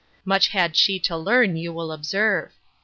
Much 0.25 0.47
had 0.47 0.75
she 0.75 0.97
to 0.99 1.15
learn, 1.15 1.55
you 1.55 1.71
will 1.71 1.91
observe 1.91 2.53